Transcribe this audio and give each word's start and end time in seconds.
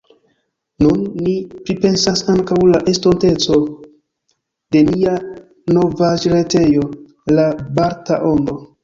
Nun 0.83 1.01
ni 1.25 1.33
pripensas 1.67 2.23
ankaŭ 2.35 2.57
la 2.69 2.79
estontecon 2.93 3.67
de 4.77 4.81
nia 4.87 5.13
novaĵretejo 5.79 6.87
La 7.37 7.45
Balta 7.77 8.19
Ondo. 8.33 8.57